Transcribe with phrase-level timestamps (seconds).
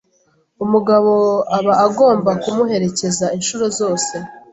[0.63, 1.13] umugabo
[1.57, 4.13] aba agomba kumuherekeza inshuro zose